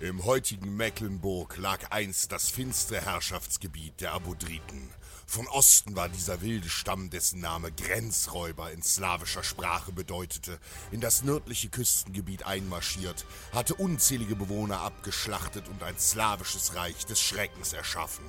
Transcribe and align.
Im 0.00 0.24
heutigen 0.24 0.76
Mecklenburg 0.76 1.56
lag 1.56 1.90
einst 1.90 2.30
das 2.30 2.48
finstere 2.48 3.04
Herrschaftsgebiet 3.04 4.00
der 4.00 4.12
Abodriten. 4.12 4.88
Von 5.26 5.48
Osten 5.48 5.96
war 5.96 6.08
dieser 6.08 6.40
wilde 6.40 6.68
Stamm, 6.68 7.10
dessen 7.10 7.40
Name 7.40 7.72
Grenzräuber 7.72 8.70
in 8.70 8.80
slawischer 8.80 9.42
Sprache 9.42 9.90
bedeutete, 9.90 10.60
in 10.92 11.00
das 11.00 11.24
nördliche 11.24 11.68
Küstengebiet 11.68 12.46
einmarschiert, 12.46 13.26
hatte 13.52 13.74
unzählige 13.74 14.36
Bewohner 14.36 14.82
abgeschlachtet 14.82 15.66
und 15.66 15.82
ein 15.82 15.98
slawisches 15.98 16.76
Reich 16.76 17.04
des 17.06 17.20
Schreckens 17.20 17.72
erschaffen. 17.72 18.24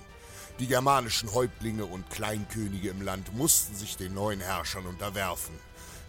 Die 0.58 0.66
germanischen 0.66 1.32
Häuptlinge 1.36 1.86
und 1.86 2.10
Kleinkönige 2.10 2.90
im 2.90 3.04
Land 3.04 3.36
mussten 3.36 3.76
sich 3.76 3.96
den 3.96 4.16
neuen 4.16 4.42
Herrschern 4.42 4.88
unterwerfen. 4.88 5.54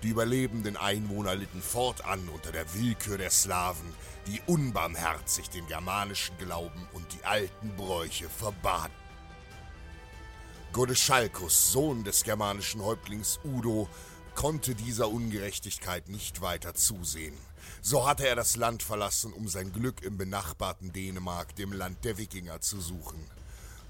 Die 0.02 0.08
überlebenden 0.08 0.76
Einwohner 0.76 1.34
litten 1.34 1.60
fortan 1.60 2.28
unter 2.30 2.52
der 2.52 2.72
Willkür 2.74 3.18
der 3.18 3.30
Slawen, 3.30 3.92
die 4.26 4.40
unbarmherzig 4.46 5.50
den 5.50 5.66
germanischen 5.66 6.36
Glauben 6.38 6.88
und 6.92 7.12
die 7.12 7.24
alten 7.24 7.76
Bräuche 7.76 8.28
verbaten. 8.28 8.94
Godeschalkus, 10.72 11.72
Sohn 11.72 12.04
des 12.04 12.22
germanischen 12.22 12.82
Häuptlings 12.82 13.40
Udo, 13.44 13.88
konnte 14.34 14.74
dieser 14.74 15.10
Ungerechtigkeit 15.10 16.08
nicht 16.08 16.40
weiter 16.40 16.74
zusehen. 16.74 17.36
So 17.82 18.06
hatte 18.06 18.26
er 18.26 18.36
das 18.36 18.56
Land 18.56 18.82
verlassen, 18.82 19.32
um 19.32 19.48
sein 19.48 19.72
Glück 19.72 20.02
im 20.02 20.16
benachbarten 20.16 20.92
Dänemark, 20.92 21.54
dem 21.56 21.72
Land 21.72 22.04
der 22.04 22.16
Wikinger, 22.16 22.60
zu 22.60 22.80
suchen. 22.80 23.20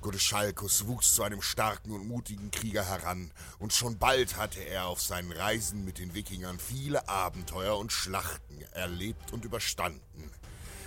Godeschalkus 0.00 0.86
wuchs 0.86 1.14
zu 1.14 1.22
einem 1.22 1.42
starken 1.42 1.92
und 1.92 2.08
mutigen 2.08 2.50
Krieger 2.50 2.84
heran, 2.84 3.30
und 3.58 3.72
schon 3.72 3.98
bald 3.98 4.36
hatte 4.36 4.60
er 4.60 4.86
auf 4.86 5.02
seinen 5.02 5.32
Reisen 5.32 5.84
mit 5.84 5.98
den 5.98 6.14
Wikingern 6.14 6.58
viele 6.58 7.08
Abenteuer 7.08 7.76
und 7.78 7.92
Schlachten 7.92 8.62
erlebt 8.72 9.32
und 9.32 9.44
überstanden. 9.44 10.30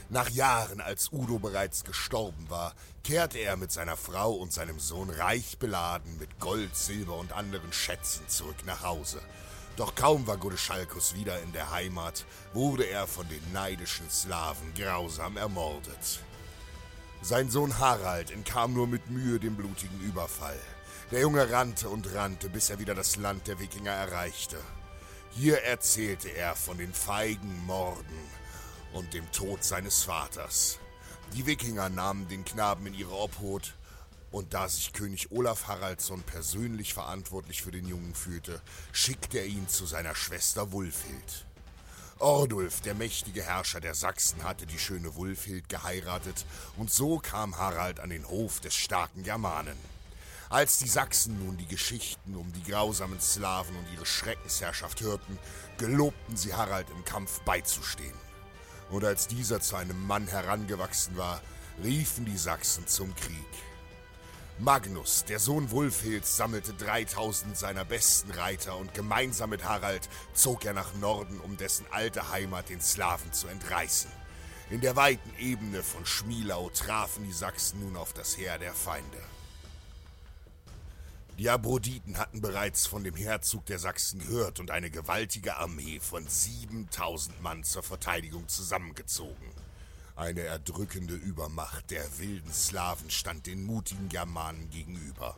Nach 0.10 0.30
Jahren, 0.30 0.82
als 0.82 1.12
Udo 1.12 1.40
bereits 1.40 1.84
gestorben 1.84 2.50
war, 2.50 2.76
kehrte 3.04 3.38
er 3.40 3.56
mit 3.56 3.72
seiner 3.72 3.98
Frau 3.98 4.34
und 4.34 4.52
seinem 4.52 4.80
Sohn 4.80 5.10
reich 5.10 5.58
beladen 5.58 6.18
mit 6.18 6.40
Gold, 6.40 6.76
Silber 6.76 7.18
und 7.18 7.34
anderen 7.34 7.72
Schätzen 7.72 8.28
zurück 8.28 8.66
nach 8.66 8.84
Hause. 8.84 9.22
Doch 9.76 9.96
kaum 9.96 10.28
war 10.28 10.38
Godeschalkus 10.38 11.16
wieder 11.16 11.42
in 11.42 11.52
der 11.52 11.72
Heimat, 11.72 12.26
wurde 12.54 12.84
er 12.84 13.08
von 13.08 13.28
den 13.30 13.52
neidischen 13.54 14.10
Slawen 14.10 14.74
grausam 14.76 15.38
ermordet. 15.38 16.20
Sein 17.24 17.50
Sohn 17.50 17.80
Harald 17.80 18.32
entkam 18.32 18.74
nur 18.74 18.86
mit 18.86 19.10
Mühe 19.10 19.40
dem 19.40 19.56
blutigen 19.56 19.98
Überfall. 20.02 20.60
Der 21.10 21.22
Junge 21.22 21.50
rannte 21.50 21.88
und 21.88 22.14
rannte, 22.14 22.50
bis 22.50 22.70
er 22.70 22.80
wieder 22.80 22.96
das 22.96 23.16
Land 23.16 23.48
der 23.48 23.60
Wikinger 23.60 23.92
erreichte. 23.92 24.58
Hier 25.32 25.64
erzählte 25.64 26.28
er 26.28 26.54
von 26.54 26.78
den 26.78 26.94
feigen 26.94 27.66
Morden 27.66 28.20
und 28.92 29.14
dem 29.14 29.32
Tod 29.32 29.64
seines 29.64 30.04
Vaters. 30.04 30.80
Die 31.34 31.46
Wikinger 31.46 31.88
nahmen 31.88 32.28
den 32.28 32.44
Knaben 32.44 32.88
in 32.88 32.94
ihre 32.94 33.16
Obhut, 33.16 33.74
und 34.32 34.54
da 34.54 34.68
sich 34.68 34.92
König 34.92 35.32
Olaf 35.32 35.68
Haraldsson 35.68 36.24
persönlich 36.24 36.94
verantwortlich 36.94 37.62
für 37.62 37.72
den 37.72 37.88
Jungen 37.88 38.16
fühlte, 38.16 38.62
schickte 38.92 39.38
er 39.38 39.46
ihn 39.46 39.70
zu 39.70 39.86
seiner 39.86 40.14
Schwester 40.14 40.74
Wulfhild. 40.74 41.46
Ordulf, 42.24 42.80
der 42.80 42.96
mächtige 42.96 43.44
Herrscher 43.44 43.82
der 43.82 43.96
Sachsen, 43.96 44.46
hatte 44.46 44.66
die 44.66 44.80
schöne 44.80 45.14
Wulfhild 45.16 45.68
geheiratet, 45.68 46.46
und 46.78 46.90
so 46.90 47.20
kam 47.20 47.58
Harald 47.58 48.00
an 48.00 48.12
den 48.12 48.30
Hof 48.30 48.62
des 48.62 48.74
starken 48.74 49.24
Germanen. 49.24 49.78
Als 50.50 50.78
die 50.78 50.88
Sachsen 50.88 51.44
nun 51.44 51.58
die 51.58 51.68
Geschichten 51.68 52.38
um 52.38 52.54
die 52.54 52.64
grausamen 52.64 53.20
Slawen 53.20 53.76
und 53.76 53.94
ihre 53.94 54.06
Schreckensherrschaft 54.06 55.02
hörten, 55.02 55.38
gelobten 55.78 56.38
sie 56.38 56.54
Harald 56.54 56.90
im 56.92 57.04
Kampf 57.04 57.42
beizustehen. 57.42 58.16
Und 58.90 59.04
als 59.04 59.28
dieser 59.28 59.60
zu 59.60 59.76
einem 59.76 60.08
Mann 60.08 60.28
herangewachsen 60.28 61.18
war, 61.18 61.42
riefen 61.84 62.24
die 62.24 62.38
Sachsen 62.38 62.88
zum 62.88 63.14
Krieg. 63.16 63.73
Magnus, 64.60 65.26
der 65.26 65.40
Sohn 65.40 65.72
Wulfhilds, 65.72 66.38
sammelte 66.38 66.74
3000 66.74 67.58
seiner 67.58 67.86
besten 67.86 68.30
Reiter 68.32 68.78
und 68.78 68.94
gemeinsam 68.94 69.50
mit 69.50 69.64
Harald 69.64 70.08
zog 70.34 70.64
er 70.64 70.74
nach 70.74 70.94
Norden, 70.96 71.40
um 71.40 71.58
dessen 71.58 71.88
alte 71.90 72.32
Heimat 72.32 72.70
den 72.70 72.80
Slawen 72.80 73.34
zu 73.34 73.48
entreißen. 73.48 74.12
In 74.70 74.80
der 74.80 74.96
weiten 74.96 75.32
Ebene 75.40 75.82
von 75.82 76.06
Schmielau 76.06 76.70
trafen 76.70 77.26
die 77.26 77.34
Sachsen 77.34 77.80
nun 77.80 77.98
auf 77.98 78.14
das 78.14 78.38
Heer 78.38 78.60
der 78.60 78.74
Feinde. 78.74 79.18
Die 81.40 81.50
Abroditen 81.50 82.20
hatten 82.20 82.40
bereits 82.40 82.86
von 82.86 83.04
dem 83.04 83.16
Herzog 83.16 83.66
der 83.66 83.80
Sachsen 83.80 84.20
gehört 84.20 84.60
und 84.60 84.70
eine 84.70 84.92
gewaltige 84.92 85.58
Armee 85.58 86.00
von 86.00 86.28
7000 86.28 87.42
Mann 87.42 87.64
zur 87.64 87.82
Verteidigung 87.82 88.48
zusammengezogen. 88.48 89.52
Eine 90.16 90.42
erdrückende 90.42 91.16
Übermacht 91.16 91.90
der 91.90 92.20
wilden 92.20 92.54
Slawen 92.54 93.10
stand 93.10 93.48
den 93.48 93.66
mutigen 93.66 94.10
Germanen 94.10 94.70
gegenüber. 94.70 95.38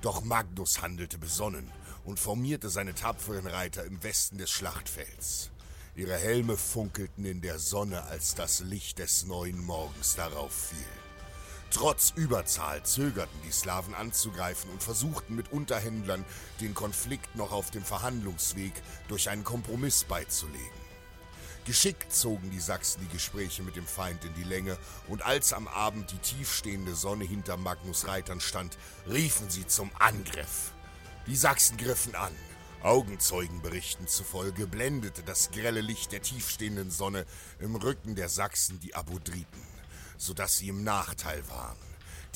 Doch 0.00 0.24
Magnus 0.24 0.80
handelte 0.80 1.18
besonnen 1.18 1.70
und 2.04 2.18
formierte 2.18 2.70
seine 2.70 2.94
tapferen 2.94 3.46
Reiter 3.46 3.84
im 3.84 4.02
Westen 4.02 4.38
des 4.38 4.50
Schlachtfelds. 4.50 5.50
Ihre 5.94 6.16
Helme 6.16 6.56
funkelten 6.56 7.26
in 7.26 7.42
der 7.42 7.58
Sonne, 7.58 8.04
als 8.04 8.34
das 8.34 8.60
Licht 8.60 9.00
des 9.00 9.26
neuen 9.26 9.62
Morgens 9.62 10.14
darauf 10.14 10.52
fiel. 10.52 10.78
Trotz 11.70 12.12
Überzahl 12.16 12.82
zögerten 12.84 13.40
die 13.46 13.52
Slawen 13.52 13.94
anzugreifen 13.94 14.70
und 14.70 14.82
versuchten 14.82 15.36
mit 15.36 15.52
Unterhändlern 15.52 16.24
den 16.62 16.72
Konflikt 16.72 17.36
noch 17.36 17.52
auf 17.52 17.70
dem 17.70 17.84
Verhandlungsweg 17.84 18.72
durch 19.08 19.28
einen 19.28 19.44
Kompromiss 19.44 20.04
beizulegen. 20.04 20.85
Geschickt 21.66 22.12
zogen 22.12 22.48
die 22.50 22.60
Sachsen 22.60 23.00
die 23.02 23.12
Gespräche 23.12 23.64
mit 23.64 23.74
dem 23.74 23.86
Feind 23.86 24.24
in 24.24 24.32
die 24.34 24.44
Länge, 24.44 24.78
und 25.08 25.26
als 25.26 25.52
am 25.52 25.66
Abend 25.66 26.12
die 26.12 26.18
tiefstehende 26.18 26.94
Sonne 26.94 27.24
hinter 27.24 27.56
Magnus 27.56 28.06
Reitern 28.06 28.40
stand, 28.40 28.78
riefen 29.10 29.50
sie 29.50 29.66
zum 29.66 29.90
Angriff. 29.98 30.72
Die 31.26 31.34
Sachsen 31.34 31.76
griffen 31.76 32.14
an. 32.14 32.32
Augenzeugenberichten 32.84 34.06
zufolge 34.06 34.68
blendete 34.68 35.24
das 35.24 35.50
grelle 35.50 35.80
Licht 35.80 36.12
der 36.12 36.22
tiefstehenden 36.22 36.92
Sonne 36.92 37.26
im 37.58 37.74
Rücken 37.74 38.14
der 38.14 38.28
Sachsen 38.28 38.78
die 38.78 38.94
Abodriten, 38.94 39.62
sodass 40.18 40.58
sie 40.58 40.68
im 40.68 40.84
Nachteil 40.84 41.42
waren. 41.48 41.78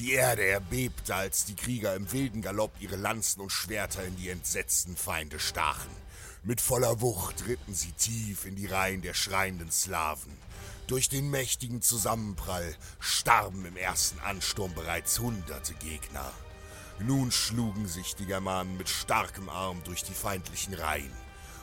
Die 0.01 0.11
Erde 0.13 0.45
erbebte, 0.45 1.15
als 1.15 1.45
die 1.45 1.55
Krieger 1.55 1.95
im 1.95 2.11
wilden 2.11 2.43
Galopp 2.43 2.73
ihre 2.81 2.97
Lanzen 2.97 3.43
und 3.43 3.53
Schwerter 3.53 4.03
in 4.03 4.17
die 4.17 4.31
entsetzten 4.31 4.97
Feinde 4.97 5.39
stachen. 5.39 5.91
Mit 6.43 6.63
voller 6.63 7.03
Wucht 7.03 7.47
ritten 7.47 7.75
sie 7.75 7.93
tief 7.93 8.47
in 8.47 8.57
die 8.57 8.67
Reihen 8.67 9.03
der 9.03 9.13
schreienden 9.13 9.71
Slawen. 9.71 10.33
Durch 10.87 11.11
den 11.11 11.29
mächtigen 11.29 11.83
Zusammenprall 11.83 12.75
starben 12.99 13.67
im 13.67 13.77
ersten 13.77 14.19
Ansturm 14.21 14.73
bereits 14.75 15.19
hunderte 15.19 15.75
Gegner. 15.75 16.33
Nun 16.99 17.31
schlugen 17.31 17.87
sich 17.87 18.17
die 18.17 18.25
Germanen 18.25 18.79
mit 18.79 18.89
starkem 18.89 19.51
Arm 19.51 19.83
durch 19.85 20.03
die 20.03 20.15
feindlichen 20.15 20.73
Reihen, 20.73 21.13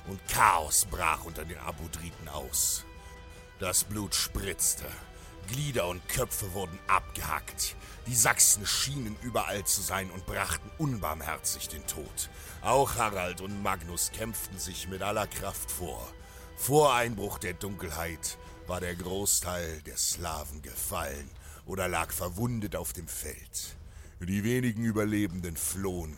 und 0.08 0.20
Chaos 0.28 0.86
brach 0.86 1.26
unter 1.26 1.44
den 1.44 1.58
Abodriten 1.58 2.28
aus. 2.30 2.86
Das 3.60 3.84
Blut 3.84 4.14
spritzte, 4.14 4.86
Glieder 5.48 5.88
und 5.88 6.08
Köpfe 6.10 6.54
wurden 6.54 6.78
abgehackt. 6.88 7.76
Die 8.06 8.16
Sachsen 8.16 8.66
schienen 8.66 9.16
überall 9.22 9.66
zu 9.66 9.82
sein 9.82 10.12
und 10.12 10.26
brachten 10.26 10.70
unbarmherzig 10.78 11.70
den 11.70 11.86
Tod. 11.88 12.30
Auch 12.62 12.96
Harald 12.96 13.42
und 13.42 13.64
Magnus 13.64 14.12
kämpften 14.12 14.60
sich 14.60 14.88
mit 14.88 15.02
aller 15.02 15.28
Kraft 15.28 15.72
vor. 15.72 16.08
Vor 16.56 16.94
Einbruch 16.94 17.38
der 17.38 17.54
Dunkelheit 17.54 18.38
war 18.68 18.80
der 18.80 18.96
Großteil 18.96 19.82
der 19.82 19.98
Slawen 19.98 20.62
gefallen 20.62 21.30
oder 21.66 21.88
lag 21.88 22.12
verwundet 22.12 22.76
auf 22.76 22.94
dem 22.94 23.08
Feld. 23.08 23.76
Die 24.20 24.44
wenigen 24.44 24.84
Überlebenden 24.84 25.56
flohen 25.56 26.18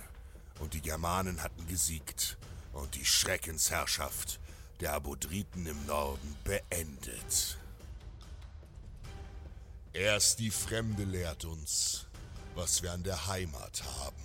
und 0.60 0.74
die 0.74 0.82
Germanen 0.82 1.44
hatten 1.44 1.68
gesiegt 1.68 2.38
und 2.74 2.96
die 2.96 3.06
Schreckensherrschaft 3.06 4.40
der 4.80 4.94
Abodriten 4.94 5.66
im 5.66 5.86
Norden 5.86 6.36
beendet. 6.44 7.58
Erst 9.94 10.40
die 10.40 10.52
Fremde 10.52 11.04
lehrt 11.04 11.46
uns, 11.46 12.06
was 12.54 12.84
wir 12.84 12.92
an 12.92 13.04
der 13.04 13.28
Heimat 13.28 13.84
haben. 14.00 14.24